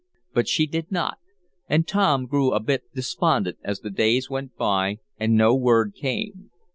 [0.33, 1.19] But she did not,
[1.69, 6.49] and Tom grew a bit despondent as the days went by and no word came.